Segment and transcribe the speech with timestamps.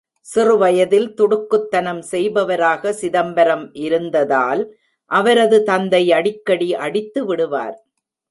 [0.27, 4.61] சிறுவயதில் துடுக்குத்தனம் செய்பவராக சிதம்பரம் இருந்ததால்,
[5.11, 7.77] அவரது தந்தை அடிக்கடி அடித்து விடுவார்.